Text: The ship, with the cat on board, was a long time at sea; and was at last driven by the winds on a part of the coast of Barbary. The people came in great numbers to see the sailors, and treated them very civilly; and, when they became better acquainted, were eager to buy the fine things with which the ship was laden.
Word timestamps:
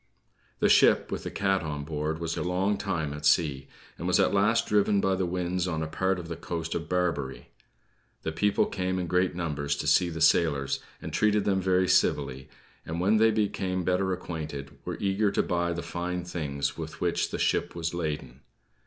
The 0.57 0.67
ship, 0.67 1.11
with 1.11 1.21
the 1.25 1.29
cat 1.29 1.61
on 1.61 1.83
board, 1.83 2.17
was 2.17 2.35
a 2.35 2.41
long 2.41 2.75
time 2.75 3.13
at 3.13 3.23
sea; 3.23 3.67
and 3.99 4.07
was 4.07 4.19
at 4.19 4.33
last 4.33 4.65
driven 4.65 4.99
by 4.99 5.13
the 5.13 5.27
winds 5.27 5.67
on 5.67 5.83
a 5.83 5.87
part 5.87 6.17
of 6.17 6.27
the 6.27 6.35
coast 6.35 6.73
of 6.73 6.89
Barbary. 6.89 7.49
The 8.23 8.31
people 8.31 8.65
came 8.65 8.97
in 8.97 9.05
great 9.05 9.35
numbers 9.35 9.75
to 9.75 9.85
see 9.85 10.09
the 10.09 10.19
sailors, 10.19 10.79
and 11.03 11.13
treated 11.13 11.45
them 11.45 11.61
very 11.61 11.87
civilly; 11.87 12.49
and, 12.83 12.99
when 12.99 13.17
they 13.17 13.29
became 13.29 13.83
better 13.83 14.11
acquainted, 14.11 14.71
were 14.85 14.97
eager 14.99 15.29
to 15.29 15.43
buy 15.43 15.71
the 15.71 15.83
fine 15.83 16.25
things 16.25 16.75
with 16.75 16.99
which 16.99 17.29
the 17.29 17.37
ship 17.37 17.75
was 17.75 17.93
laden. 17.93 18.39